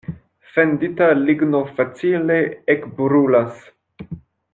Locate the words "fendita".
0.53-1.09